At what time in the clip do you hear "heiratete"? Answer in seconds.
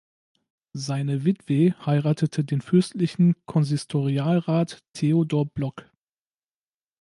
1.85-2.43